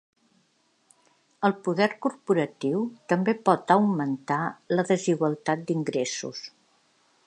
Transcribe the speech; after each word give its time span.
El 1.49 1.53
poder 1.67 1.89
corporatiu 2.07 2.81
també 3.13 3.37
pot 3.51 3.77
augmentar 3.79 4.41
la 4.77 4.89
desigualtat 4.95 5.67
d'ingressos. 5.71 6.47